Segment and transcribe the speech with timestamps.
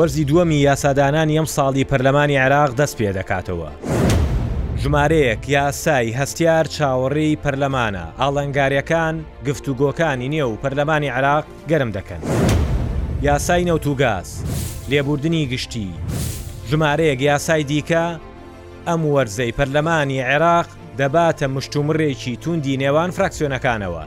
[0.00, 3.70] وەرزی دووەمی یاسادانانی ئەم ساڵی پەرلەمانی عێراق دەست پێ دەکاتەوە.
[4.82, 9.14] ژمارەیەک یاسای هەستیار چاوەڕی پەرلەمانە ئاڵەنگاریەکان
[9.46, 12.22] گفتوگۆکانی نێو و پەرلەمانی عراق گەرم دەکەن.
[13.22, 14.28] یاسای نەوتوگاز،
[14.90, 15.90] لێبوردنی گشتی،
[16.70, 18.06] ژمارەیەک یاسای دیکە
[18.88, 20.66] ئەم وەرزەی پەرلەمانی عێراق
[21.00, 24.04] دەباتە مشتومڕێکی توندی نێوان فراکسیۆنەکانەوە.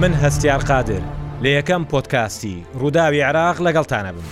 [0.00, 1.15] من هەستیار قادر.
[1.42, 4.24] لە یەکەم پۆتکاستی ڕووداوی عراق لەگەڵتانە بم.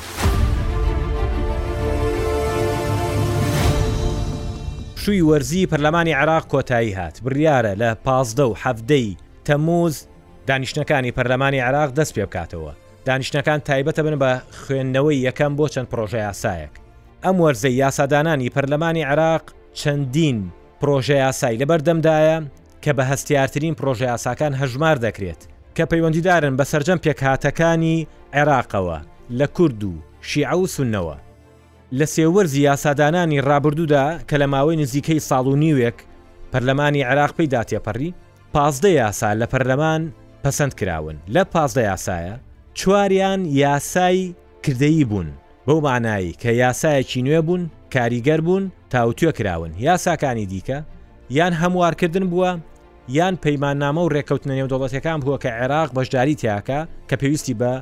[4.96, 10.06] شووی وەرزی پەرلەمانی عراق کۆتایی هات بڕیارە لە پازدە و هەفتەی تەموز
[10.50, 12.72] دانیشتەکانی پەرلەمانی عراق دەست پێ بکاتەوە.
[13.06, 16.70] دانیشتەکان تایبەتە بن بە خوێندنەوەی یەکەم بۆ چەند پرۆژە یاسایەک.
[17.24, 19.42] ئەم وەرزەی یاسادانانی پەرلەمانی عراق
[19.74, 20.42] چەندین
[20.82, 22.42] پرۆژە یاسای لەبەردەمدایە
[22.82, 25.53] کە بە هەستیارترین پرۆژە یاساکان هەژمار دەکرێت.
[25.76, 27.96] کە پەیوەندیدارن بە سرجەم پێکهاتەکانی
[28.36, 28.98] عێراقەوە
[29.38, 29.92] لە کورد و
[30.30, 31.16] شیع و سونەوە
[31.98, 35.98] لە سێوەرزی یاسادانانی ڕابردوودا کە لە ماوەی نزیکەی ساڵ و نیوێک
[36.52, 38.10] پەرلەمانی عێراق پێی داتێپەڕی
[38.54, 40.02] پازدە یاسا لە پەرلەمان
[40.44, 42.36] پەسەند کراون لە پازدە یاسایە
[42.74, 44.34] چواریان یاسای
[44.66, 45.28] کردەیی بوون
[45.66, 50.78] بەو مانایی کە یاسایەکی نوێ بوون کاریگەر بوون تاوتوێ کراون یاساکانی دیکە
[51.36, 52.50] یان هەموارکردن بووە
[53.12, 57.72] یان پەیمانامە و ڕێککەوتنە نێودوڵەتەکان بووە کە عێراق بەشداری تیاکە کە پێویستی بە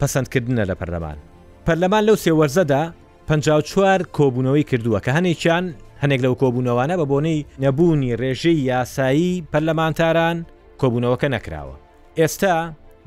[0.00, 1.18] پەسەندکردنە لە پەرلەمان
[1.66, 2.82] پەرلەمان لەو سێوەرزەدا
[3.28, 3.30] پ
[3.70, 5.64] چوار کۆبوونەوەی کردووە کە هەنێکیان
[6.02, 10.38] هەنێک لەو کۆبوونەوەانە بە بۆنەی نەبوونی ڕێژەی یاسایی پەرلەمانتاران
[10.80, 11.74] کۆبوونەوەکە نەکراوە
[12.18, 12.56] ئێستا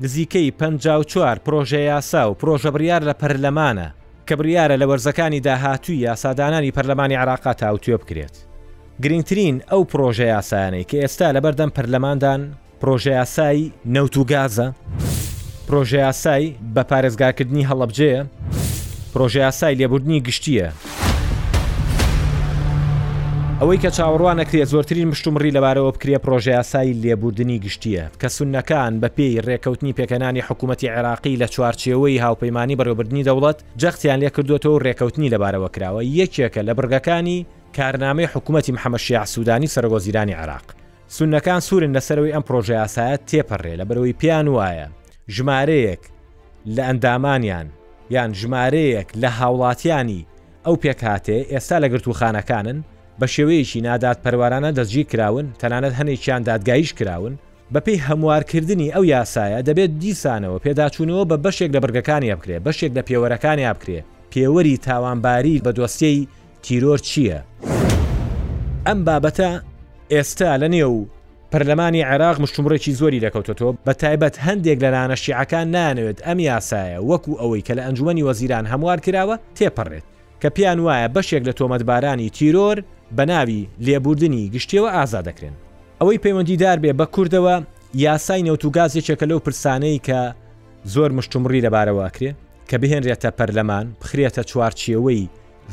[0.02, 0.62] نزیکەی پ
[1.12, 3.88] چوار پرۆژە یاسا و پرۆژە بڕیار لە پەرلەمانە
[4.28, 8.36] کە بریارە لە وەرزەکانی داهاتووی یاسادانانی پەرلەمانی عراقا تاوتوێ بکرێت
[9.04, 12.40] گرنگترین ئەو پرۆژە یاسایانەی کە ئێستا لە بەردەم پەرلەماندان
[12.82, 14.66] پرۆژە یاسایی نەوت و گازە
[15.68, 18.22] پرۆژە یاسایی بە پارێزگاکردنی هەڵەبجەیە
[19.14, 20.68] پرۆژە یاسای لێبوردنی گشتیە
[23.60, 29.08] ئەوەی کە چاوەڕوان نەکرێت زۆرترین مشتومڕی لەبارەوە بکرێ پرۆژه یاسایی لێبوردنی گشتیە کە سونەکان بە
[29.16, 35.68] پێی ڕێکەوتنی پێکەنانی حکوومەتتی عێراقی لە چوارچێەوەی هاوپەیمانی بەرەوبردننی دەوڵەت جەختیان لێ کردوێتەوە ڕێکەوتنی لەبارەوە
[35.74, 37.40] کراوە یەکێکە لە بڕگەکانی
[37.76, 40.62] کارنامەی حکوومەتی محەمەشیع سوودانی سەرگۆزیرانی عراق
[41.16, 44.88] سونەکان سوورن لەسەرەوەی ئەم پرۆژه یاسایەت تێپەڕێ لە بەرەوەی پیان وایە
[45.36, 46.02] ژمارەیەک
[46.74, 47.66] لە ئەندامانیان
[48.14, 50.26] یان ژمارەیەک لە هاوڵاتیانی
[50.66, 52.78] ئەو پێکاتێ ئێستا لە گرتوخانەکانن
[53.20, 57.34] بە شێوەیەکی نادات پەروارانە دەستجی کراون تەنانەت هەنێکیان دادگایش کراون
[57.74, 63.66] بەپی هەموارکردنی ئەو یاسایە دەبێت دیسانەوە پێداچوونەوە بە بەشێک لە بەرگەکانی ئەبکرێ بەشێک لە پێوەرەکانی
[63.68, 64.00] ئابکرێ
[64.32, 66.20] پێوەری تاوانباری بە دۆستەی
[66.66, 67.40] تیرۆر چییە؟
[68.86, 69.50] ئەم بابەتە
[70.12, 70.96] ئێستا لە نێو
[71.52, 77.32] پەرلەمانی عێراق مشتومڕێکی زۆری دەکەوتەوە بە تایبەت هەندێک لە نانە شیعەکان نانەوێت ئەم یاسایە وەکو
[77.40, 80.04] ئەوەی کە لە ئەنجومی وەزیران هەموار کراوە تێپەڕێت
[80.42, 82.76] کە پیان وایە بەشێک لە تۆمەتبارانی تیرۆر
[83.16, 85.56] بە ناوی لێبوردنی گشتێەوە ئازا دەکرێن
[86.00, 87.56] ئەوەی پەیوەندیدار بێ بە کوردەوە
[88.06, 90.20] یاسای نەوتوگازێکێکە لەو پرسانەی کە
[90.94, 92.30] زۆر مشتومڕی لەبارەوە کرێ
[92.68, 95.26] کە بهێنرێتە پەرلەمان بخرێتە چوارچیەوەی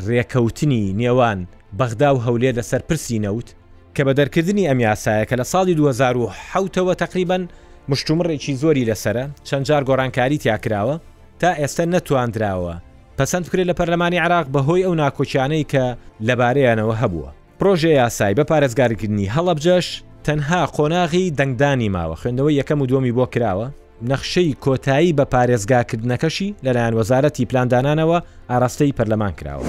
[0.07, 1.39] ڕێکەوتنی نێوان
[1.79, 3.47] بەغدا و هەولێر لەسەر پرسی نەوت
[3.95, 7.43] کە بە دەرکردنی ئەم یاسایە کە لە ساڵی 2010ەوە تقریبان
[7.91, 10.95] مشتومڕێکی زۆری لەسرە چەند جار گۆڕانکاری تیاکراوە
[11.41, 12.75] تا ئێستا نەتواندراوە
[13.17, 15.83] پەسەند بکرێت لە پەرلەمانی عراق بەهۆی ئەو ناکۆچیانەی کە
[16.27, 19.87] لەبارەیانەوە هەبووە پرۆژێ یاسای بە پارێزگارکردنی هەڵەبجەش
[20.25, 23.67] تەنها قۆناغی دەنگدانی ماوە خوێندەوە یەکەم و دووەمی بۆ کراوە
[24.07, 28.17] نەخشەی کۆتایی بە پارێزگاکردنەکەشی لەلایەن وەزارەتی پلاندانانەوە
[28.51, 29.65] ئاراستەی پەرلەمان کراوە.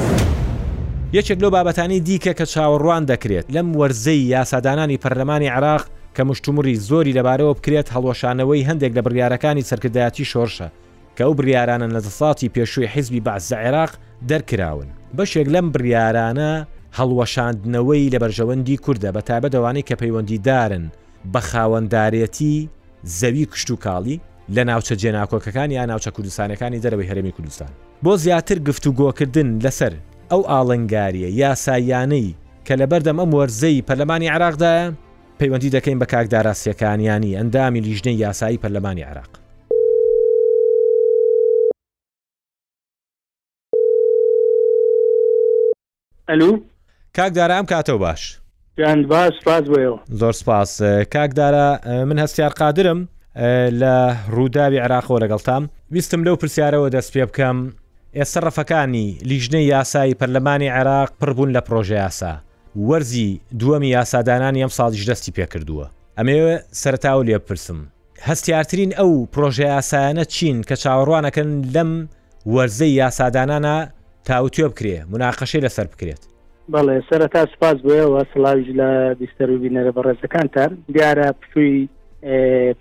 [1.13, 5.83] یەکێک لەو بابەتانی دیکە کە چاوەڕوان دەکرێت لەم وەرزەی یاسادانانی پەرلەمانی عراق
[6.17, 10.69] کە مشتومڕی زۆری لەبارەوە بکرێت هەڵۆشانەوەی هەندێک لە بڕیارەکانی سەرکردایەتی شۆرشە
[11.17, 13.93] کە ئەو بریارانە لە دەسڵاتی پێشووی حیزبی بەعزە عێراق
[14.31, 14.89] دەرکراون.
[15.19, 16.67] بەشێک لەم بریارانە
[16.99, 20.85] هەڵوەشاندنەوەی لە بەرژەوەندی کووردە بە تابەت دەوانەی کە پەیوەندیدارن
[21.33, 22.57] بە خاوەنددارەتی
[23.03, 24.19] زەوی کشت و کاڵی
[24.55, 27.69] لە ناوچە جێناکۆکەکانی یا ناوچە کوردستانەکانی دەرەوەی هەرمی کوردستان
[28.05, 29.93] بۆ زیاتر گفت و گۆکردن لەسەر
[30.33, 32.35] ئەو ئاڵنگاریە یاساییانەی
[32.67, 34.93] کە لە بەردەم ئەم وەرزەی پەرلەمانی عراقدایە
[35.39, 39.31] پەیوەندی دەکەین بە کاکداراسیەکانیانی ئەندامی لیژنەی یاسایی پەرلەمانی عراق
[46.29, 46.51] ئەلو
[47.17, 48.40] کاکدارام کاتەوە باش
[48.81, 53.09] یان باش سپاس بۆەوە زۆر سپاس کاکدارە من هەستیار قادرم
[53.81, 57.59] لە ڕووداوی عراقۆ لەگەڵتام ویستم لەو پرسیارەوە دەست پێ بکەم
[58.17, 62.41] ئێستا ڕەفەکانی لیژنەی یاسایی پەرلەمانی عێراق پڕبوون لە پرۆژه یاسا
[62.77, 65.87] وەرزی دووەمی یاسادانانی ئەم ساڵیش دەستی پێکردووە
[66.19, 67.79] ئەمێوە سەرتاو لێ بپرسم
[68.27, 72.09] هەستیارترین ئەو پرۆژه یاسایانە چین کە چاوەڕوانەکەن لەم
[72.47, 73.89] وەرزەی یاسادانانە
[74.25, 76.25] تاوتێ بکرێ مناقەشەی لەسەر بکرێت
[76.75, 78.91] بەڵێ سەرەتا سپاس بۆەوە سلاویش لە
[79.21, 81.77] بیستەروبینەرە بەڕێزەکانتان دیارە پشووی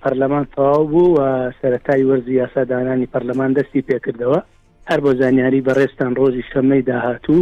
[0.02, 4.40] پەرلەمان تەواو بوو و سەتای وەرزی یاسادانانی پەرلەمان دەستی پێکردەوە
[4.90, 7.42] هەر بۆ زانیاری بەڕێستان ڕۆژی شەمەی داهاتوو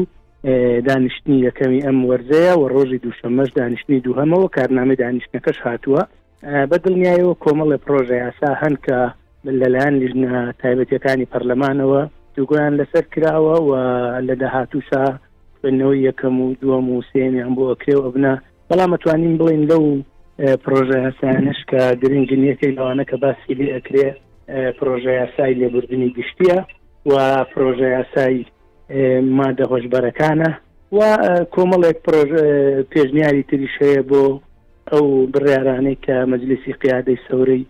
[0.88, 6.01] دانیشتنی یەکەمی ئەم وەرزەیە و ڕۆژی دووشەمەش دانیشتنی دووهەمەوە کارنامە دانیشتەکەش هاتووە
[6.69, 8.97] بە دڵنیایەوە کۆمەڵی پرۆژە یاسا هەن کە
[9.59, 10.29] لەلایەن لیژنە
[10.61, 12.01] تایبەتەکانی پەرلەمانەوە
[12.35, 13.71] دوگویان لەسەر کراوە و
[14.27, 15.05] لە داهاتوسا
[15.62, 18.36] خوێندنەوەی یەکەم و دووەم و سێمیان بۆ ئەکرێەوە بنا
[18.69, 19.83] بەڵام متوانین بڵین لەو
[20.63, 24.07] پرۆژه هەسانش کە گرنگ نیەکەی لەوانە کە باسی لێ ئەکرێ
[24.80, 26.57] پرۆژه یاسای لێبوردنی گشتیە
[27.12, 27.13] و
[27.54, 28.42] پرۆژه یاسایی
[29.38, 30.50] مادە هۆشببەرەکانە
[30.98, 31.00] و
[31.56, 31.98] کۆمەڵێک
[32.94, 34.24] پێشنیاری تریش هەیە بۆ
[34.92, 37.63] ئەو بڕارانەی کە مەجلسی قیادەی سەورەی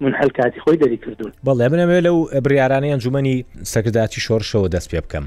[0.00, 5.26] من هەلکاتی خۆی دەری کردوون بەڵێ منەوێ لەو بریارانەی ئەنجومی سەکرداتی شۆڕشەوە دەست پێ بکەم.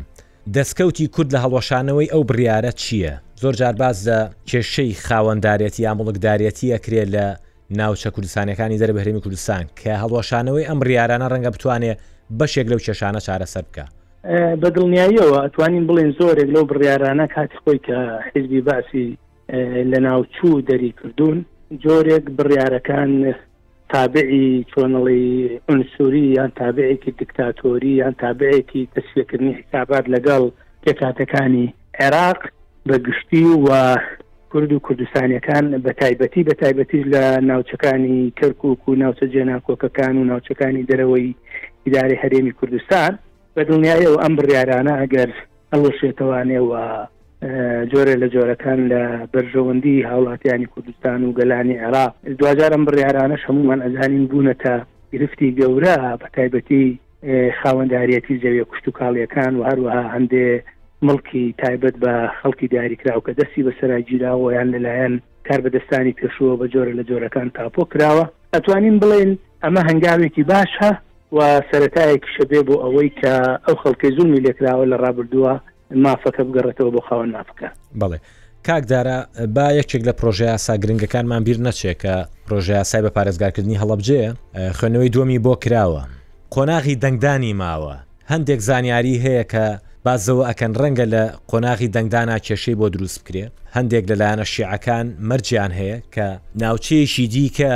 [0.53, 4.19] دەستکەوتی کورد لە هەڵۆشانەوەی ئەو بڕیارە چییە؟ زۆر جارباز لە
[4.49, 7.25] کێشەی خاوەنددارەتی یا مڵکدارەتی ئەکرێت لە
[7.79, 11.91] ناوچە کوردستانەکانی دەرە بەهرێمی کوردستان کە هەڵۆشانەوەی ئەم بڕیارانە ڕەنگە بتوانێ
[12.39, 13.85] بەشێک لەو کێشانە چارەسەر بکە.
[14.61, 17.97] بە دڵنیاییەوە ئەتوانین بڵێن زۆرێک لەو بڕیارانە کاتی خۆی کە
[18.33, 19.07] حیزبی باسی
[19.91, 21.37] لە ناوچوو دەری کردوون
[21.83, 23.11] جۆرێک بڕیارەکان
[23.95, 25.25] تابعی چۆنڵی
[25.69, 30.41] ئەسووری یان تابعێکی دکتاتۆری یان تابعێکی تەسوێکردنی حسابات لەگەڵ
[30.83, 31.65] پێکاتەکانی
[32.01, 32.39] عێراق
[32.87, 33.67] بە گشتی و
[34.51, 40.87] کورد و کوردستانیەکان بە تایبەتی بە تایبەتی لە ناوچەکانی کەرکک و ناوچە جێناکۆکەکان و ناوچەکانی
[40.89, 41.27] دەرەوەی
[41.85, 43.11] ئیداری هەرێمی کوردستان
[43.55, 45.29] بە دڵنیایە و ئەم بڕیارانە ئەگەر
[45.73, 46.71] ئەڵەشێتوانێ و
[47.43, 49.01] جۆرە لە جۆرەکان لە
[49.33, 54.73] بەرژەوەندی هاوڵاتیانی کوردستان و گەلانی عێراق دوجارم بڕیارانە هەمومان ئەزانین بوونەتە
[55.13, 56.85] گرفتی گەورە بە تایبەتی
[57.59, 60.47] خاوەندداریەتی زەویە کوشت و کاڵیەکان و هەروەها هەندێ
[61.07, 65.13] مڵکی تایبەت بە خەڵکی دیاریکراوە کە دەستی بەسەرای گیراوە یان لەلایەن
[65.47, 69.31] کار بەدەستانی پێشوە بە جۆرە لە جۆرەکان تاپۆ کراوە ئەتوانین بڵێن
[69.63, 70.89] ئەمە هەنگاوێکی باشە
[71.35, 71.39] و
[71.71, 73.33] سەتایەکی شەبێ بۆ ئەوەی کە
[73.65, 75.55] ئەو خەڵکی زومی لێکراوە لە ڕابردووە
[76.03, 77.67] مافەکە بگەڕێتەوە بۆ خاوە نافەکە
[77.99, 78.19] بڵێ
[78.67, 79.17] کاکدارە
[79.55, 82.13] با یەکێک لە پرۆژه یاسا گرنگەکانمان بیر نەچێت کە
[82.45, 84.21] پرۆژه یاسای بە پارێزگارکردنی هەڵبجێ
[84.77, 86.03] خوێنەوەی دومی بۆ کراوە
[86.53, 87.95] قۆناغی دەنگدانی ماوە
[88.31, 89.65] هەندێک زانیاری هەیە کە
[90.05, 93.45] بازەوە ئەکەن ڕەنگە لە قۆناغی دەنگدانا کێشەی بۆ دروست بکرێ
[93.75, 96.27] هەندێک لەلایەنە شیعەکان مەرجیان هەیە کە
[96.61, 97.73] ناوچەیەشی دیکە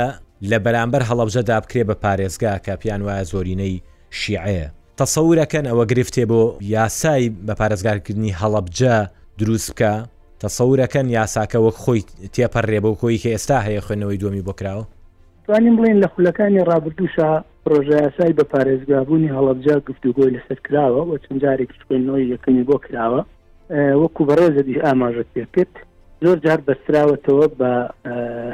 [0.50, 3.76] لە بەرامبەر هەڵەبجە دابکرێ بە پارێزگا کە پیان وایە زۆرینەی
[4.20, 4.68] شیعەیە
[5.00, 6.40] تەسەورەکەن ئەوە گرفتێ بۆ
[6.76, 8.94] یاسای بە پارێزگارکردنی هەڵبجە
[9.40, 9.92] دروست بکە
[10.42, 12.02] تەسەورەکەن یاساکە وەک خۆی
[12.34, 14.84] تێپەڕێ بۆ خۆی کە ئێستا هەیە خوێنەوەی دومی بۆ کراوە
[15.46, 17.28] توانین بڵین لە خولەکانی ڕابردووشە
[17.64, 23.20] پرۆژه یاسای بە پارێزگابوونی هەڵبجا گفتوگۆی لەسەر کراوە بۆ چەند جارێک خوێنەوەی یەکەمی بۆ کراوە
[24.02, 25.74] وەکو بەڕێزەدی ئاماژە پێکرد
[26.24, 27.72] زۆر جار بەستراوەتەوە بە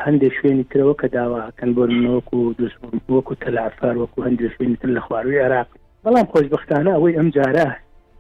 [0.05, 2.39] هەندێک شوێنی ترەوە کە داواکەن بۆ منەوەکو
[3.07, 5.69] دووەکو تەلافار وەکو هەندێک شوێنی تر لە خواروی عراق
[6.09, 7.69] بەڵام خۆشببختانە ئەوەی ئەم جارە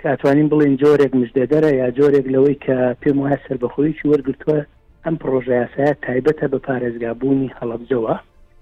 [0.02, 4.58] کاتوانین بڵین جۆرێک مژدەدەرە یا جۆرێک لەوەی کە پێم وایە سەر بەخۆیی وەرگتووە
[5.04, 8.14] ئەم پرۆژایاسە تایبەتە بە پارێزگابوونی هەڵبجەوە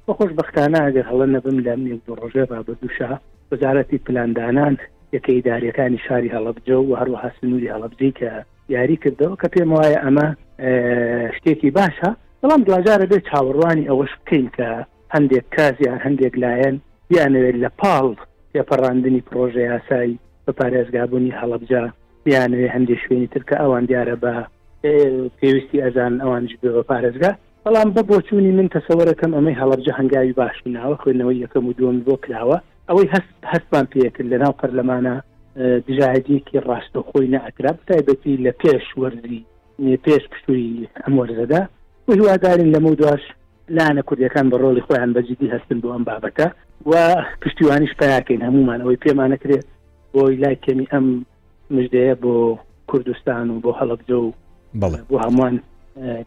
[0.07, 3.13] بە خۆشببختانە ئەگەر هەڵە نەبم لە میێک دو ڕۆژە با بە دووشە
[3.51, 4.75] وەزارەتی پلاندانان
[5.15, 8.31] یەکەی داریەکانی شاری هەڵبجە و هەروەها سنووری هەڵبجی کە
[8.75, 10.27] یاری کردەوە کە پێم وایە ئەمە
[11.37, 12.11] شتێکی باشە
[12.41, 14.69] بەڵام دوجارە بێت چاوەڕوانی ئەوەش بکەین کە
[15.15, 16.77] هەندێک کازیان هەندێک لایەن
[17.11, 18.15] بیانەوێت لە پاڵ
[18.55, 21.83] پێپەڕاندنی پرۆژه یاسایی بە پارێزگابوونی هەڵبجا
[22.25, 24.35] بیانوێ هەندێک شوێنی ترکە ئەوان دیارە بە
[25.39, 27.33] پێویستی ئەزان ئەوان بە پارێزگا
[27.65, 32.15] بەڵام بە بۆچوونی من تەسەوەەکەم ئەمەی هەڵبجە هەنگاوی باشی ناوە خوێندنەوەی یەکەم و دوم بۆ
[32.25, 32.59] کراوە
[32.89, 35.15] ئەوەی هەست هەستمان پێکرد لە ناو پەرلەمانە
[35.87, 39.41] دژایەتێکی ڕاستەخۆی نەکرا تایبەتی لە پێش وەرزی
[40.05, 41.61] پێش پشتووی ئەم وەرزەدا
[42.09, 43.25] وهوادارین لەمە دواش
[43.71, 46.47] لاەنە کوردیەکان بە ڕۆڵی خۆیان بەجددی هەستن بۆ ئەم بابەتە
[46.87, 49.65] و پشتیوانیش پێیاکەین هەمومان ئەوەی پێمانەکرێت
[50.15, 51.07] بۆی لای کەمی ئەم
[51.75, 54.33] مژدەیە بۆ کوردستان و بۆ هەڵبجە و
[55.11, 55.55] بۆ هەمووان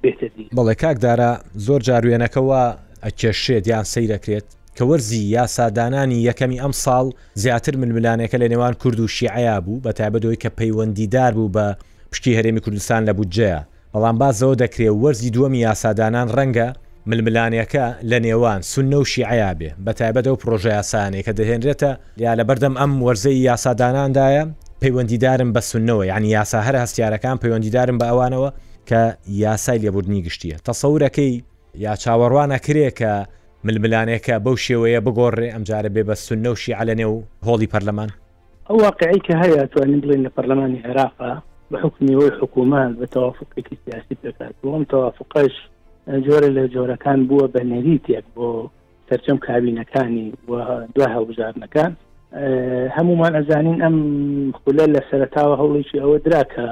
[0.03, 1.31] بێتدی بەڵێ کاکدارە
[1.65, 2.61] زۆر جاروێنەکەەوە
[3.05, 9.07] ئەکێشێت یان سەیرەکرێت کە وەرزی یاسادانانی یەکەمی ئەم ساڵ زیاتر منملانەکە لە نێوان کورد و
[9.07, 11.67] شیعیا بوو بە تابەدۆی کە پەیوەندیدار بوو بە
[12.11, 13.61] پشتی هەرێمی کوردستان لە بودجەیە
[13.93, 16.69] بەڵام بازەوە دەکرێت وەرزی دووەمی یاسادانان ڕەنگە
[17.11, 21.91] ململانەکە لە نێوان سنە و شیعیا بێ بە تایبەت و پرۆژه یاسانی کە دەهێنرێتە
[22.25, 24.43] یا لە بەردەم ئەم وەرزەی یاساداناندایە
[24.83, 28.49] پەیوەندیدارم بە سنەوە ینی یاسا هەر هەستیارەکان پەیوەندیدارم بە ئەوانەوە
[28.89, 31.33] کە یاسای لێبوردنی گشتیە تەسەورەکەی
[31.85, 33.11] یا چاوەڕوانە کرێ کە
[33.65, 37.13] ململانەکە بەو شێوەیە بگۆڕێ ئەمجارە بێ بە سنە و شیع لە نێو
[37.47, 38.09] هۆڵی پەرلەمان
[38.69, 41.31] ئەو واقعی کە هەیە توانین بڵین لە پەرلەمانی هێراقا
[41.71, 45.55] بحکمی وی حکوومەت بە تەوافقێکی سیاسی پێکات بۆم تەوافقش
[46.07, 48.47] جۆرە لە جۆرەکان بووە بە نەریتێک بۆ
[49.07, 50.25] سەرچەم کابینەکانی
[50.95, 51.91] دو هەڵبژارنەکان
[52.97, 53.95] هەمومان ئەزانین ئەم
[54.59, 56.69] خولە لە سەرتاوە هەوڵێکی ئەوە دراکە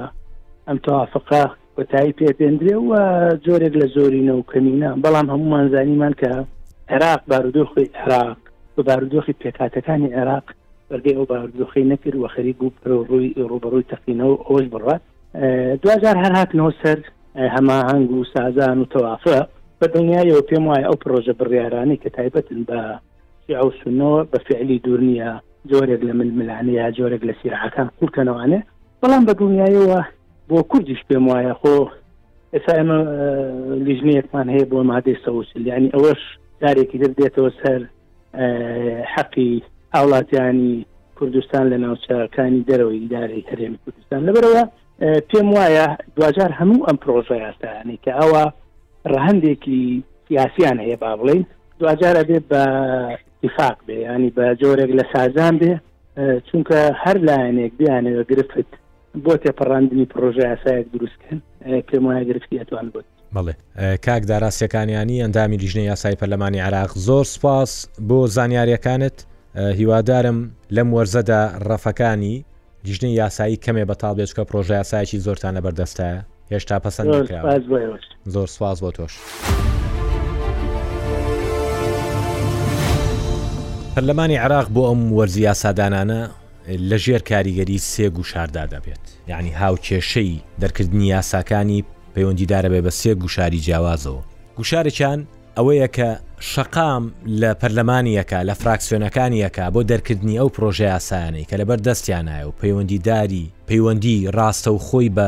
[0.67, 1.43] ئەم تەوافقا
[1.75, 2.93] کۆتایی پێپێندرێ و
[3.45, 6.31] جۆرێک لە زۆری نەوکەنینە بەڵام هەمومان زانیمان کە
[6.93, 8.39] عێراق بارودۆخی عراق
[8.75, 10.47] بە بارودۆخی پێکاتەکانی عێراق
[10.89, 15.01] بەرگی ئەو بارودۆخی نەکرد وە خەریب بوو پرڕووی ڕوبەڕووی تەقینەوە ئەوش بڕات
[15.83, 16.99] دوجار هەر هاتنەوە سەر
[17.35, 19.41] هەماهنگ و سازان و تەوافە
[19.83, 22.79] بە دنیایەوە پێم وایە ئەو پرۆژە بڕیارانی کە تایبەتن بە
[23.47, 25.31] سیعو سنەوە بە فعلی دوور نییە
[25.69, 28.59] جۆرێک لە ململانەیە جۆرێک لە سیرعەکان قوکەنەوانێ
[29.03, 30.01] بەڵام بە دنیایەوە
[30.49, 31.75] بۆ کوردیش پێم وایە خۆ
[32.53, 32.99] ئێسا ئەمە
[33.87, 36.21] لیژنەیەکمان هەیە بۆ مادەی سەوسل ینی ئەوەش
[36.61, 37.81] دارێکی در دێتەوە سەر
[39.15, 39.51] حەقی
[39.95, 40.75] ئاڵاتیانی
[41.17, 44.63] کوردستان لە ناوچەکانی دەرەوەی دارەی هەرێمی کوردستان لەبەرەوە
[45.01, 48.43] پێم وایە دوجار هەموو ئەم پرۆژەیەستانی کە ئەوە
[49.13, 49.81] ڕەهندێکی
[50.27, 51.41] سیاسیان هەیە با بڵین
[51.79, 52.61] دوجارە بێت بە
[53.43, 55.73] اتفاق بێ ینی بە جۆرێک لە سازان بێ
[56.47, 58.69] چونکە هەر لایەنێک بیانەوە گرفت
[59.25, 61.37] بۆ تێپەڕاندنی پرۆژە یاسایەک دروستکن
[61.87, 63.53] پێم وایە گرفتی ئەتوان بوت بڵێ
[64.05, 69.17] کاک داراسیەکانیانی ئەندامی لیژنە یاسای پەرلەمانی عراق زۆر سپاس بۆ زانیاریەکانت
[69.79, 72.45] هیوادارم لەم وەرزەدا ڕەفەکانی
[72.85, 76.07] گشتنی یاسایی کەمێ بە تاڵ بێچکە پرۆژه یاسایکی زۆرتانە بەردەستە
[76.51, 77.31] هێشتا پەسەند
[78.33, 79.13] زۆر سواز بۆ تۆش.
[83.95, 86.21] پەرلەمانی عراق بۆ ئەم وەرزی یاسادانانە
[86.89, 93.59] لە ژێر کاریگەری سێ گوشاردا دەبێت یعنی هاوکێشەی دەرکردنی یاساکانی پەیوەندیدارە بێ بە سێ گوشاری
[93.65, 94.21] جیاوازەوە
[94.57, 95.19] گوشارێکیان
[95.57, 96.09] ئەوەیە کە
[96.51, 97.03] شقام
[97.41, 104.29] لە پەرلەمانیەکە لە فراکسیۆنەکانیەکە بۆ دەرکردنی ئەو پرۆژه یاسانەی کە لەبەر دەستیانایە و پەیوەندیداری پەیوەندی
[104.35, 105.27] ڕاستە و خۆی بە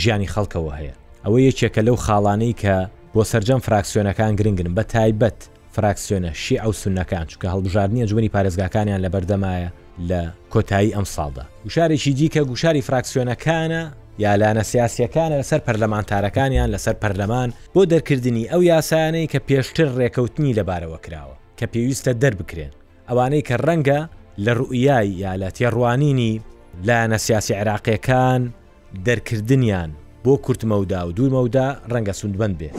[0.00, 2.76] ژیانی خەڵکەوە هەیە ئەوە یەکێکە لەو خاڵانەی کە
[3.14, 5.38] بۆ سرجەم فراکسیۆنەکان گرنگن بە تایبەت
[5.76, 9.70] فراکسیۆنە شی ئەو سونەکان چکە هەڵبژاردننیە جوێنی پارێزگاکانیان لە بەردەمایە
[10.08, 10.20] لە
[10.52, 13.82] کۆتایی ئەم ساڵدا گوشارێکی دیکە گوشاری فراکسیۆنەکانە
[14.22, 21.36] یالانە سیاسیەکانە لەسەر پەرلەمانتارەکانیان لەسەر پەرلەمان بۆ دەرکردنی ئەو یاسانەی کە پێشتر ڕێکەوتنی لەبارەوە کراوە
[21.58, 22.72] کە پێویستە دەربکرێن
[23.08, 24.00] ئەوانەی کە ڕەنگە
[24.44, 26.34] لە ڕوئیای یا لە تێڕوانینی
[26.86, 28.42] لایەنە سیاسی عراقیەکان
[29.06, 29.90] دەرکردنیان
[30.24, 32.74] بۆ کورتمەودا و دوورمەودا ڕەنگە سوندبند بێت.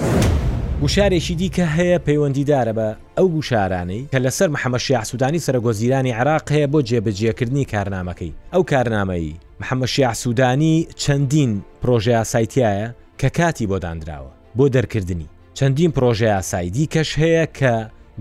[0.82, 2.88] گوشارێکی دیکە هەیە پەیوەندیدارە بە
[3.18, 9.86] ئەو گوشارانەی کە لەسەر محەممەشی عسوودانی سەرگۆزیرانی عراق هەیە بۆ جێبەجێکردنی کارنامەکەی ئەو کارنامەی محەممە
[9.94, 11.52] شیعسوودانی چەندین
[11.84, 12.88] پرۆژه یاسایتایە
[13.20, 17.74] کە کاتی بۆ دانراوە بۆ دەرکردنی چەندین پرۆژه یاسایدی کەش هەیە کە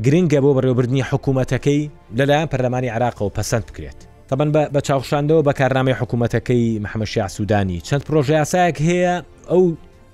[0.04, 1.82] گرنگە بۆ بەڕێوەبردننی حکوومەتەکەی
[2.18, 3.98] لەلایەن پەرلەمانی عراقەوە پەسەند بکرێت
[4.28, 9.14] تەبەن بە چاوشاندەوە بە کارنامەی حکوومەتەکەی محەمەشی سوودانی چەند پرۆژه یاسایەک هەیە
[9.50, 9.64] ئەو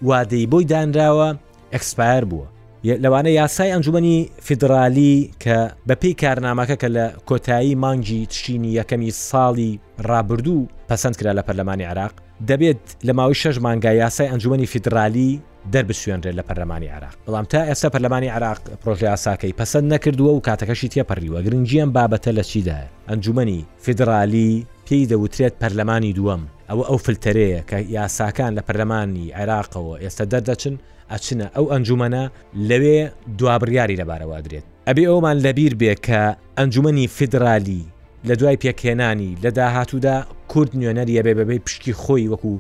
[0.08, 1.28] وادەی بۆی دانراوە
[1.74, 2.46] ئەکسپایر بووە
[2.84, 5.58] لەوانە یاسای ئەنجومی فیدرالی کە
[5.88, 12.10] بەپی کارنامەکە کە لە کۆتایی مانگی تشینی یەکەمی ساڵی ڕابردوو پەسەند کرا لە پەرلەمانی عراق
[12.48, 15.40] دەبێت لە ماوەی شەژ مانگای یاسای ئەنجومی فیدرالی
[15.74, 20.88] دەربسوێنرێت لە پەرلەمانی عراق بەڵام تا ئێستا پەرلەمانی عراق پرۆژه یاساکەی پەسەند نەکردووە و کاتەکەشی
[20.94, 27.74] تێپەڕیوە گرنگجییان بابەتە لە چیداە ئەنجومی فیدرالی پێی دەوترێت پەرلەمانی دووەم ئەوە ئەو فلتەرەیە کە
[27.96, 30.76] یاساکان لە پەرلەمانی عێراقەوە ئێستا دەردەچن
[31.12, 32.24] ئەچنە ئەو ئەنجومەنە
[32.70, 33.00] لەوێ
[33.38, 36.20] دوابڕیاری لەبارەوە درێت ئەبێ ئەومان لەبیر بێ کە
[36.58, 37.82] ئەنجومنی فیدرالی
[38.28, 40.16] لە دوای پێکهێنانی لە داهاتوودا
[40.52, 42.54] کورد نوێنەریە بێ بەبێ پشتی خۆی وەکو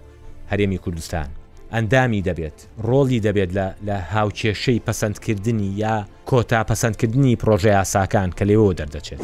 [0.50, 1.28] هەرێمی کوردستان
[1.74, 3.50] ئەندامی دەبێت ڕۆڵی دەبێت
[3.88, 5.96] لە هاوکێشەی پەسەندکردنی یا
[6.30, 9.20] کۆتا پەسەندکردنی پرۆژه یاساکان کە لێەوە دەردەچێت.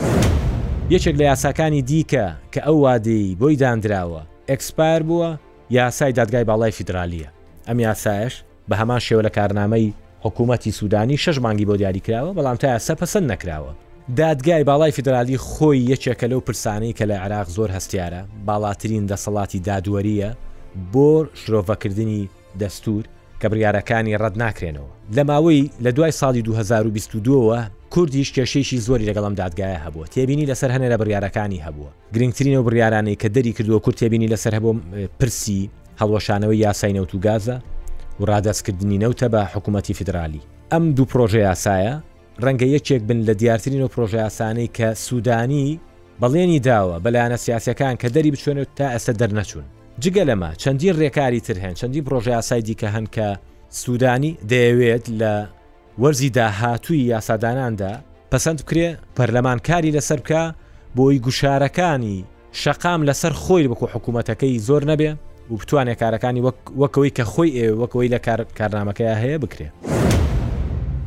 [0.94, 5.36] یەکێک لە یاساکانی دیکە کە ئەو وادەی بۆی دانراوە ئەکسپایر بووە
[5.70, 7.26] یاسای دادگای باڵای فیدراالیە
[7.68, 12.78] ئەم یاسایش بە هەمان شێوە لە کارنامەی حکوومەتی سوودانی شش مانگی بۆ دیاریکراوە بەڵام تا
[12.78, 13.72] یاسە پەسەند نەکراوە
[14.16, 20.30] دادگای باڵای فیدراالی خۆی یەکێکە لەو پرسانەی کە لە عراق زۆر هەستیارە باڵاترین دەسەڵاتی دادوەریە
[20.92, 22.28] بۆ شرۆڤەکردنی
[22.60, 23.04] دەستور
[23.40, 27.58] کە بریارەکانی ڕەت ناکرێنەوە لە ماوەی لە دوای ساڵی 2022ەوە
[27.94, 33.16] کوردیش کێشەیەشی زۆری لەگەڵم دادگایە هەبوو تێبینی لەسەر هەنێ لە بریارەکانی هەبووە گرنگترینە و بریارانەی
[33.22, 34.78] کە دەری کردووە کورد تێبینی لەسەر هەبووم
[35.20, 37.56] پرسی هەڵوەشانەوەی یاسای نەوت و گازە
[38.20, 41.94] و ڕادستکردنی نەوتە بە حکوومەتتی فدرالی ئەم دوو پرۆژه یاسایە
[42.44, 45.80] ڕەنگە یەکێک بن لە دیارترین و پرۆژه یاسانەی کە سوودانی
[46.22, 49.66] بەڵێنی داوە بەلایەنە سیاسەکان کە دەری بچێنێت تا ئەستا دەرنەچوون
[50.04, 53.26] جگە لەمە چەندین ڕێکاری تر هەن چەندین پرۆژه یاسای دیکە هەن کە
[53.80, 55.34] سوودانی دەیەوێت لە
[56.02, 57.92] وەرزی داهاتووی یاساداناندا
[58.32, 60.42] پەسەند بکرێ پەرلەمانکاری لەسەر بکە
[60.96, 62.16] بۆی گوشارەکانی
[62.62, 65.10] شەقام لەسەر خۆی بکو حکوومەتەکەی زۆر نەبێ
[65.50, 66.40] و بتوانێت کارەکانی
[66.82, 68.18] وەکەوەی کە خۆی ئێ وەکەوەی لە
[68.58, 69.68] کارنامەکەی هەیە بکرێ.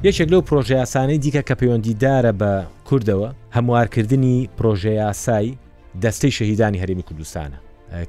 [0.08, 2.52] یەکێک لەو پرۆژه یاسانەی دیکە کە پەیوەندیدارە بە
[2.88, 5.58] کوردەوە هەموارکردنی پرۆژه یاسایی
[6.02, 7.60] دەستەی شەهیدانی هەرێمی کوردستانە.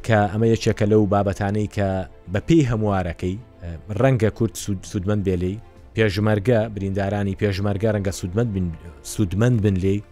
[0.02, 1.88] کە ئەمە یەکێکە لەو بابەتانەی کە
[2.32, 3.36] بەپی هەموارەکەی
[4.00, 4.54] ڕەنگە کورت
[4.90, 5.56] سوودمەند بێلەی
[5.96, 8.12] پێشمەرگە بریندارانی پێشمەرگە ڕەنگە
[9.14, 10.02] سوودمەند بن لێی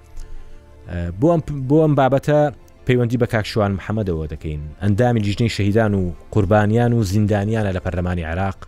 [1.68, 2.40] بۆ ئەم بابەتە
[2.86, 8.58] پەیوەندی بە کاکشوان محەممەدەوە دەکەین ئەندامی لیژنەی شەهیددان و قوربانیان و زیندانیانە لە پەرلەمانی عراق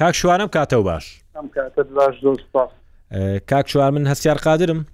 [0.00, 1.19] کاکشوانم کاتەوە باش
[3.48, 4.86] کاک چوار من هەستار قادرم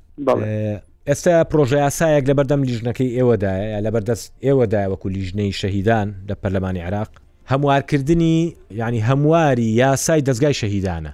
[1.09, 6.81] ئێستا پرۆژه یاسایەک لە بەردەم لیژنەکەی ئێوەدایە لە بەردەست ئێوەدای وەکو لیژنەی شەهیدان لە پەرلەمانی
[6.87, 7.09] عراق
[7.51, 11.13] هەموارکردنی ینی هەمواری یاسای دەستگای شەهیدانە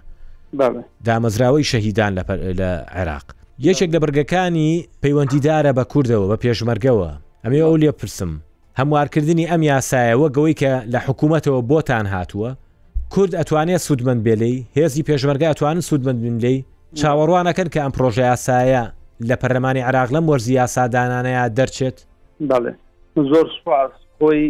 [1.06, 2.12] دامەزراوەی شەهیدان
[2.58, 3.24] لە عێراق
[3.68, 7.10] یەکێک لە بەرگەکانی پەیوەندیدارە بە کوردەوە بە پێشمەرگەوە
[7.44, 8.32] ئەمێ ئەو لێ پرسم
[8.80, 12.50] هەموارکردنی ئەم یاسایەوە گەوەی کە لە حکوومەتەوە بۆتان هاتووە
[13.14, 16.57] کورد ئەتوانێت سوودمەند بێلەی هێزی پێشمەرگە ئەتوانن سوودمەند بنلی
[17.00, 18.85] چاوەڕوانەکەن کە ئەم پرۆژە یاسایە
[19.28, 21.99] لە پەرلەمانی عراق لەم وەرزی یاسادانانەیە دەرچێت
[22.50, 22.73] بەڵێ
[23.31, 24.42] زۆر سپاس خۆی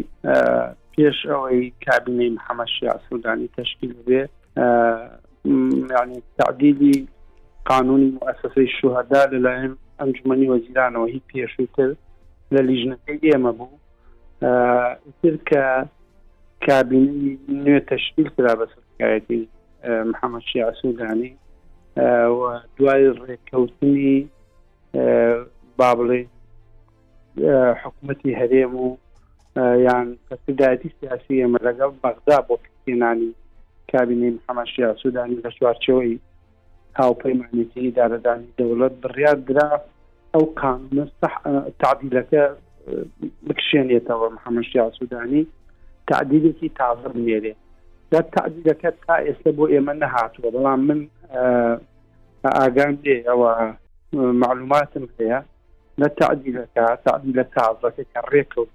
[0.95, 4.23] پێش ئەوەی کابینەی محەمەشی ئاسودانی تشکیل بێ
[6.39, 6.97] تعدیلی
[7.69, 11.91] قانونی مؤسسەی شوهدا لەلایەن ئەنجومی وەزیرانەوە هی پێشتر
[12.55, 13.75] لە لیژنەکەی ئێمە بوو
[15.21, 15.65] تر کە
[16.67, 19.43] کابینی نوێ تشکیل کرا بەسەرکایەتی
[20.11, 21.31] محەممەد شیعسوودانی
[22.79, 24.19] دوای ڕێککەوتنی
[25.79, 26.21] با بڵێ
[27.83, 28.89] حکوومەتی هەرێم و
[29.87, 33.31] یان قسەداتی سیاسی ئەمە لەگەڵ بەغدا بۆ پێنانی
[33.93, 36.17] کابینی محەممەد شیعسوودانی لە چوارچەوەی
[37.01, 39.71] هاوپەیمانێتی دارەدانی دەوڵەت بڕیار درا
[40.35, 41.05] ئەو قانونە
[41.83, 42.43] تعبیلەکە
[43.47, 45.45] بکشێنێتەوە محەممەد شیعسوودانی
[46.13, 47.53] تعدیدێکی تازە بنێرێ
[48.13, 51.01] دەر تعدیدەکەت تا ئێستا بۆ ئێمە نەهاتووە بەڵام من
[52.61, 53.51] ئاگام لێ ئەوە
[54.43, 55.41] معلوماتم هەیە
[56.01, 58.71] نە تعدیلەکە تعدی لە تازەکە کە ڕێکوت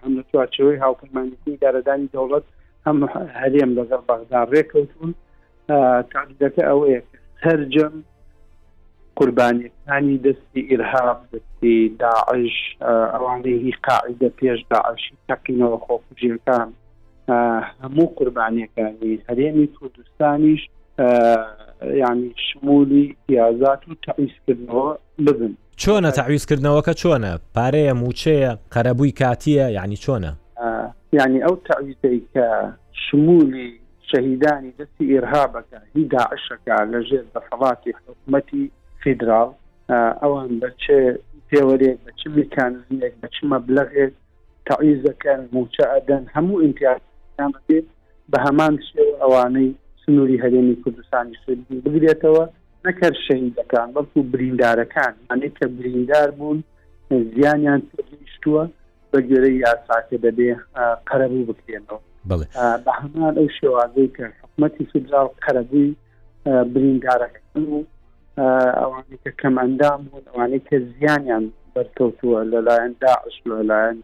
[0.00, 2.46] هەم لە چوارچەوەی هاوکمانیتی دارەدانی دەوڵەت
[2.86, 2.96] هەم
[3.40, 5.10] هەرێم لەگەڵ بەغدا ڕێکەوتون
[6.12, 7.00] تعدیدەکە ئەوەیە
[7.42, 7.94] سەررجم
[9.20, 12.56] قوربانیەکانی دەستی ئرهاف دەستی داعش
[13.14, 16.66] ئەوانەی هی قاعدە پێش داعشی تەقینەوە خۆفجیەکان
[17.82, 20.60] هەموو قوربانیەکانی هەرێمی کوردستانیش
[22.04, 25.52] ینی شمولی پیازات و تەویستکردنەوە ببن
[25.82, 30.32] چۆنە تەویستکردنەوەکە چۆنە پارەیە موچەیە قەرەبووی کاتیە ینی چۆنە
[31.18, 32.46] ینی ئەو تەویستەی کە
[33.06, 33.72] شمولی
[34.12, 38.70] شەهیدانی دەستی ئێرهابەکە هی داعشەکە لەژێر دەسەڵاتی حکوومەتی
[39.06, 39.48] فیدراڵ
[40.22, 40.98] ئەوان بەچێ
[41.48, 44.12] پێوەرێک بە چی میکانزمێک بە چی مەبلغێک
[44.68, 47.86] تەعیزەکان موچە ئەدەن هەموو ئیمتیازیان بێت
[48.30, 49.70] بە هەمان شێو ئەوانەی
[50.02, 52.44] سنووری هەرێمی کوردستانی سوود بگرێتەوە
[52.86, 56.58] نەکەر شەهیدەکان بەڵکو بریندارەکان ئەێ کە بریندار بوون
[57.34, 58.64] زیانیان پێشتووە
[59.10, 60.48] بە گوێرەی یاساکە دەبێ
[61.08, 62.00] قەرەبوو بکرێنەوە
[62.84, 65.90] بە هەمان ئەو شێوازەی کە حکومەتی سودراڵ قەرەبووی
[66.74, 67.78] بریندارەکان و
[68.44, 71.44] ئەوانەی کە کەم ئەندام بوون ئەوانەی کە زیانیان
[71.74, 73.96] بەرکەوتووە لەلایەن داعش لەلایەن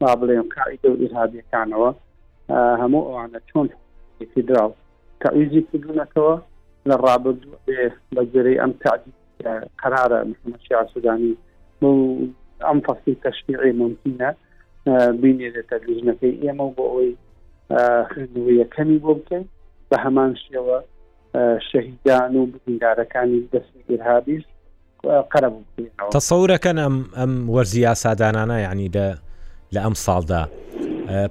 [0.00, 1.90] ما بڵێم قاعدە و ئیرهابیەکانەوە
[2.82, 3.66] هەموو ئەوانە چۆن
[4.34, 4.70] فدراو
[5.20, 6.34] تاویزی کردونەتەوە
[6.88, 7.60] لە ڕابردوو
[8.14, 9.12] بە جێرەی ئەم تعدی
[9.80, 11.34] قرارە محمەشیا سودانی
[12.68, 14.28] ئەم فەسی تەشریعی ممکنە
[15.22, 17.12] بینێتە لژنەکەی ئێمە بۆ ئەوەی
[18.10, 19.44] خوێندنەوە یەکەمی بۆ بکەین
[19.90, 20.78] بە هەمان شێوە
[21.72, 24.42] شەهیددان و بگیندارەکانی دەستگیرهابیش
[25.32, 25.48] قەرە
[26.18, 29.06] تەسەورەکەن ئەم ئەم وەرزیا سادانانە یعنی دە
[29.74, 30.42] لە ئەم ساڵدا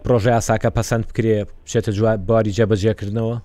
[0.06, 3.36] پرۆژه یاساکە پەسەند بکرێ بچێتە جووا باری جەبەجێکردنەوە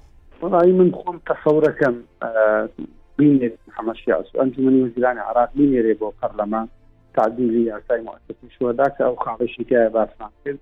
[0.43, 1.95] وڵی من خۆم تەسەورەکەم
[3.79, 6.67] حمەشی ئەنجمنی وزیرانی عراق بینێرێ بۆ پەرلەمان
[7.17, 10.61] تعدیلی یاسای مؤسسی شوەدا کە ئەو خاڵشی تایە باسمان کرد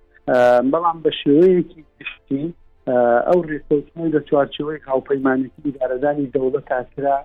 [0.72, 2.54] بەڵام بە شێوەیەکی گشتی
[2.92, 7.16] ئەو ڕێکوتنەوەی لە چوارچەوەی هاوپەیمانێتی ئیدارەدانی دەوڵەت تاکرا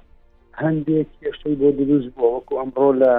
[0.64, 3.14] هەندێک کێشەی بۆ دروست بووە وەکو ئەمڕۆ لە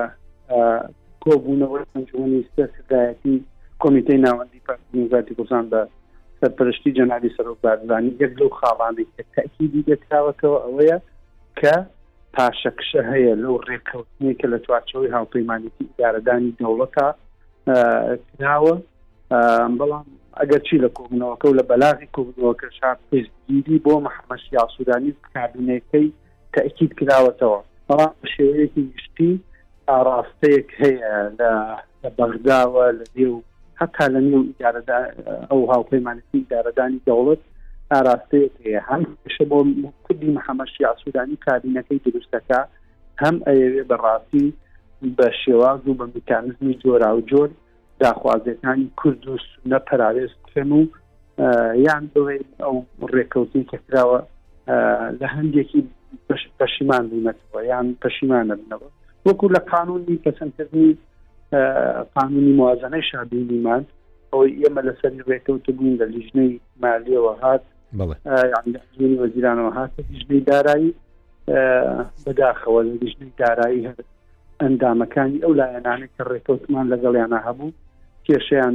[1.24, 3.34] کۆبوونەوەی پنجوەنیستە سدایەتی
[3.82, 5.80] کۆمیتەی ناوەندی پارتیزاتی کوردستان بە
[6.40, 10.98] سەرپەرشتی جەنالی سەرۆکبارزانانی یەک لەو خاڵانێک تاکیدی دەکراوەتەوە ئەوەیە
[11.60, 11.74] کە
[12.36, 17.06] پاشەکشە هەیە لەو ڕێککەوتنی کە لە چوارچەوەی هاوپەیمانێتی ئیدارەدانی دەوڵەتە
[18.38, 18.74] کراوە
[19.78, 20.06] بەڵام
[20.38, 26.06] ئەگەر چی لە کۆبنەوەکە و لە بەلاغی کۆبنەوەکە شار پێشگیری بۆ محەمەش یاسوودانی کابینەکەی
[26.54, 29.32] تەکیید کراوەتەوە بەڵام شێوەیەکی گشتی
[29.88, 31.50] ئاراستەیەک هەیە لە
[32.18, 33.40] بەغداوە لە دێ و
[33.80, 34.98] حتا لە نیو ئیدارەدا
[35.50, 37.42] ئەو هاوپەیمانەتی دارەدانی دەوڵەت
[37.92, 39.02] ئاراستەیەک هەیە هەم
[39.34, 39.58] شە بۆ
[40.04, 42.60] کوردی محەمەش یاسوودانی کابینەکەی دروستەکە
[43.22, 44.46] هەم ئەوێ بەڕاستی
[45.16, 47.50] بە شێواز و بە میکانزمی جۆرا و جۆر
[48.04, 50.84] داخوازیەکانی کورد و سونە پراوێستن و
[51.86, 52.74] یان بڵێ ئەو
[53.14, 54.20] ڕێکەوتی کەراوە
[55.20, 55.80] لە هەندێکی
[56.60, 58.88] پەشیمان بوونەوە یان پەشیمانە بنەوە
[59.26, 60.90] وەکو لە قانونی پەسەندکردنی
[62.14, 63.82] قانونی موازنەی شابینیمان
[64.32, 67.62] ئەوەی ئێمە لەسەر ڕێکەوت بوون لە لیژنەی مالیەوە هات
[69.20, 70.90] وەزیرانەوە هات لیژنەی دارایی
[72.24, 73.98] بەداخەوە لە لیژنەی دارایی هەر
[74.62, 77.72] ئەندامەکانی ئەو لایەنانی کە ڕێکەوتمان لەگەڵیانە هەبوو
[78.30, 78.74] کێشیان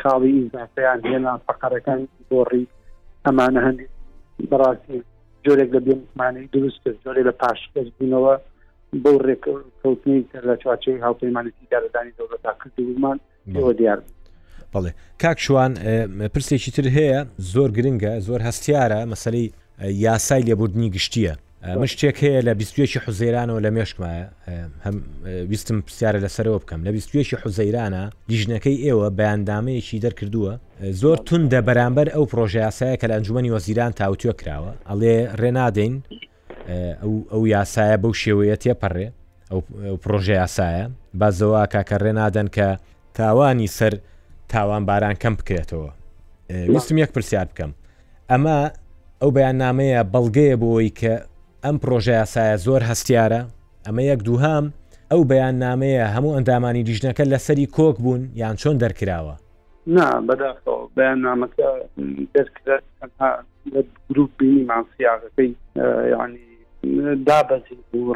[0.00, 2.64] خاڵی ئیزافیان هێنا فقەرەکان گۆڕی
[3.24, 3.86] ئەمانە هەندی
[4.50, 4.98] بەڕاستی
[5.44, 8.34] جۆرێک لە بێمانی دروست کرد جۆرێک لە پاشکەس بوونەوە
[9.02, 13.16] بەو ڕێککەوتنی تر لە چواچەی هاوپەیمانەتی دارەدانی دەوڵەت تا کردومان
[13.56, 13.98] ئەوە دیار
[14.74, 14.90] بڵێ
[15.22, 15.72] کاک شووان
[16.34, 17.18] پرسێکی تر هەیە
[17.54, 19.42] زۆر گرنگە زۆر هەستیارە مەسەی
[20.06, 21.34] یاسای لێبوردنی گشتیە
[21.76, 24.14] من شتێک هەیە لە بیستێکی حوزەیرانەوە لە مێشکمە
[25.48, 30.54] ویستم پرسیارە لەسەرەوە بکەم لە بیستێکی حوزەیرانە دیژنەکەی ئێوە بەیاندامەیەکی دەرکردووە
[31.00, 35.94] زۆر توندە بەرامبەر ئەو پرۆژیاسایە کە لە ئەنجومی وەزیران تاوتوە کراوە ئەڵێ ڕێنادەین
[37.32, 39.08] ئەو یاسایە بەو شێوەیە تێپەڕێ
[39.50, 40.84] ئەو پرۆژە یاسایە
[41.20, 42.68] بازەوە کاکە ڕێنادەن کە
[43.18, 43.92] تاوانی سەر
[44.52, 45.90] تاوان باران کەم بکرێتەوە
[46.72, 47.70] ویستم یەک پرسیار بکەم
[48.30, 48.58] ئەمە
[49.22, 51.14] ئەو بەیان نامەیە بەڵگەیە بۆی کە
[51.66, 53.38] ئەم پرۆژەیاسایە زۆر هەستیارە
[53.86, 54.64] ئەمە یەک دووهام
[55.10, 59.34] ئەو بەیان نامەیە هەموو ئەندامانی دیژنەکە لەسەری کۆک بوون یان چۆن دەرکراوە
[59.96, 61.68] نا بەداخەوە بەیان نامەکە
[62.34, 62.76] دەرکرا
[64.10, 65.50] گروپ بینی ماسیاغەکەی
[66.14, 66.46] ینی
[67.28, 68.12] دابەزی بوو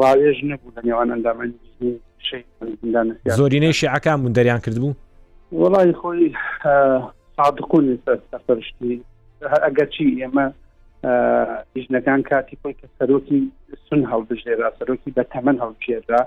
[0.00, 1.56] ڕاوێژ نەبوو لە نێوان ئەندامانی
[3.38, 4.92] زۆرینەی شعەکان بوون دەریان کردبوو
[5.60, 6.30] وڵی خۆی
[7.36, 7.86] سادقون
[8.46, 8.96] سەرشتی
[9.64, 10.46] ئەگەر چی ئێمە
[11.78, 13.40] ژنەکان کاتی خۆی کە سەرۆکی
[13.88, 16.20] سون هەڵبژێرا سەرۆکی بە تەمەەن هەڵبژێرا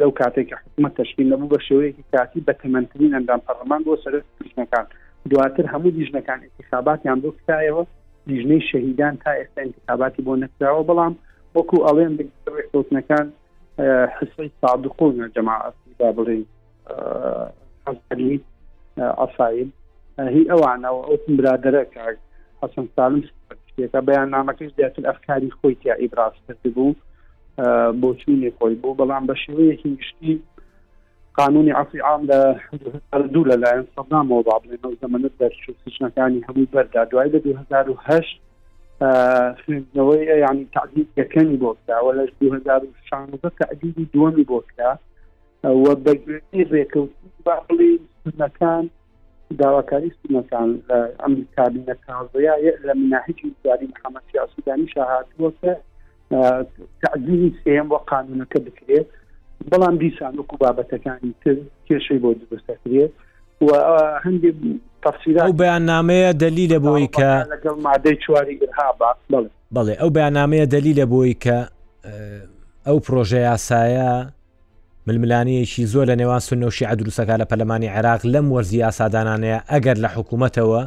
[0.00, 4.14] لەو کاتێک حکومە تشکیل نەبوو بە شێوەیەکی کاتی بە تەمەنترین ئەندام پەرلمان بۆ سەر
[4.50, 4.86] ژنەکان
[5.30, 7.84] دواتر هەموو دیژنەکان انتخاباتیان بۆ کتایەوە
[8.28, 11.14] دیژنەی شەهیدان تا ئێستا انتخاباتی بۆ نەکراوە بەڵام
[11.56, 13.26] وەکو ئەڵێن بکەوتنەکان
[14.16, 16.38] حسی سادقون جەماعەتی با بڵێ
[17.86, 18.36] حەزی
[19.20, 19.70] ئەسایب
[20.34, 22.02] هی ئەوانە ئەو برادرە کە
[22.66, 23.22] حەسن سالم
[23.70, 26.88] شتێکە بەیان نامەکەش دیاتل ئەفکاری خۆی تیا ئیبراز کرد بوو
[28.02, 30.32] بۆچینێ خۆی بوو بەڵام بە شێوەیەکی گشتی
[31.38, 32.38] قانونی عفی عام لە
[33.34, 38.24] دوو لەلایەن سەدامەوە بابلێن زەمەنت دەرچوسیشنەکانی هەمووی بەردا دوای لە 2010
[39.62, 44.92] خوێندنەوەی ینی تعدید یەکەمی بۆکراوە لە 2016 تعدیدی دووەمی بۆکرا
[45.84, 47.92] وە بەگوێنی ڕێکەوتی باڵی
[48.24, 48.84] سنەکان
[49.58, 52.54] داواکاری سنەکان لە ئەم کابینە تازەیە
[52.86, 55.72] لە مناهجی دواری محەممەد سیاسودانی شاهاتوە کە
[57.02, 59.06] تعزیمی سێم بۆ قانونەکە بکرێت
[59.70, 61.56] بەڵام دیسان وەکو بابەتەکانی تر
[61.88, 63.12] کێشەی بۆ دروستەکرێت
[63.64, 63.70] و
[64.24, 64.54] هەندێک
[65.02, 70.34] تفسیرات بەیان نامەیە دەلی لە بۆی کە لەگەڵ مادەی چواری گرها بڵێ بەڵێ ئەو بەیان
[70.40, 71.58] نامەیە دەلی لە بۆی کە
[72.86, 74.10] ئەو پرۆژه یاسایە
[75.10, 80.82] ململانەیەکی زۆر لە نێوان سنەوشی ئەدرووسەکە لە پەلمانی عێراق لەم وەرزی ئاسادانانەیە ئەگەر لە حکوومەتەوە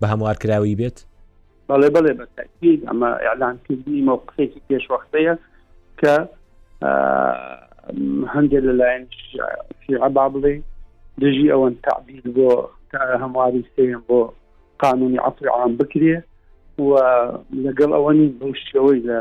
[0.00, 0.98] بە هەموارکراوی بێت
[1.68, 5.34] بەڵێ بڵێ بەتاکید ئەمە ئەعلانکردنی مۆقفێکی پێشوەختەیە
[6.00, 6.14] کە
[8.34, 9.04] هەندێک لەلایەن
[10.08, 10.54] عبا بڵێ
[11.20, 12.50] دژی ئەوەن تعبیل بۆ
[13.22, 14.20] هەمواری سێن بۆ
[14.82, 16.16] قانونی عفر عام بکرێ
[16.84, 16.88] و
[17.64, 19.18] لەگەڵ ئەوەنی بەوشەوەی لە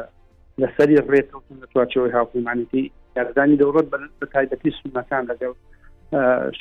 [0.61, 1.27] لەسەری ڕێت
[1.61, 2.85] لە توواچەوەی هاپەیمانەتی
[3.17, 5.53] یاگدانی دەوڵەت بە تایبەتی سونەکان لەگەڵ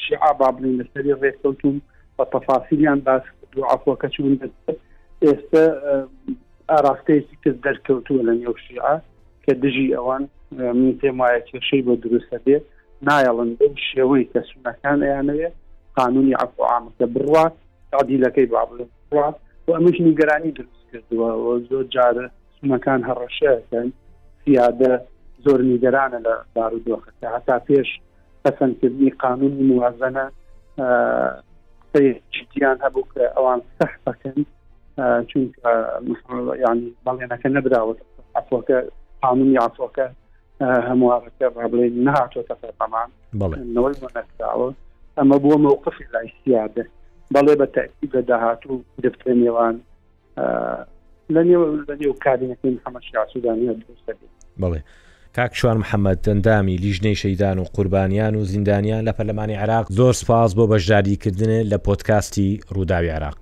[0.02, 1.76] شیع بابلین لەسەری ڕێککەوتون
[2.18, 4.32] بە تەفاسیلیان باس دو ئافۆکە چون
[5.24, 5.62] ئێستا
[6.70, 8.86] ئاراستەیەکی کەس دەرکەوتووە لە نێو شیع
[9.44, 10.22] کە دژی ئەوان
[10.80, 12.56] من پێم وایە کێشەی بۆ دروستە بێ
[13.08, 15.48] نایەڵن بم شێوەی کە سونەکان ئەیانەوێ
[15.98, 17.54] قانونی عفو عامەکە بڕات
[17.98, 19.36] عادیلەکەی بابلن بڕات
[19.66, 21.30] و ئەمەش نیگەرانی دروست کردووە
[21.70, 22.26] زۆر جارە
[22.58, 23.88] سونەکان هەڕەشەکەن
[24.44, 24.94] سیادە
[25.44, 27.88] زۆر نیگەرانە لە بارودۆخەکە هەتا پێش
[28.42, 30.24] پەسەندکردنی قانونی موازەنە
[32.52, 34.38] چیان هەبوو کە ئەوان سەح بکەن
[35.30, 35.42] چون
[36.62, 38.76] ینی بەڵێنەکە نەبراوەکە
[39.22, 40.06] قانونی یاسۆکە
[40.88, 43.08] هەموارەکە ڕابڵێ نهاتۆتە فەرمان
[43.76, 44.68] نەوەی نەکراوە
[45.18, 46.84] ئەمە بووە مووقفی لایسیادە
[47.34, 49.74] بەڵێ بە تاکی بە داهاتوو دفتر نێوان
[51.34, 54.12] لە نێو لە نێو کارینەکەی حەمەشی ئاسوودانی دروستە
[54.62, 54.80] بڵێ
[55.36, 60.54] کاک شووان محەممەد دەندامی لیژنەی شەیدان و قوربانیان و زیندانیان لە پەرلەمانی عراق زۆر سپاس
[60.54, 63.36] بۆ بەشداریکردن لە پۆتکاستی ڕووداوی عراق.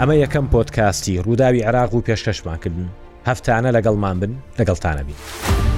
[0.00, 2.88] ئەمە یەکەم پۆتکاستی ڕووداوی عراق و پێشکەشمانکردن
[3.26, 5.71] هەفتانە لەگەڵمان بن لەگەڵتانە بین.